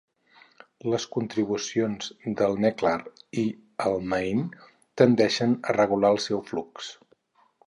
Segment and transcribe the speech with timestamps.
[0.93, 2.09] Les contribucions
[2.41, 2.95] del Neckar
[3.43, 3.45] i
[3.91, 4.43] el Main
[5.03, 6.91] tendeixen a regular el seu flux.